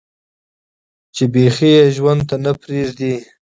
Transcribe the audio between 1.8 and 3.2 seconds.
ژوند ته نۀ پرېږدي